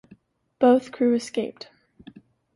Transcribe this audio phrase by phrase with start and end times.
[0.57, 1.67] Both crew escaped.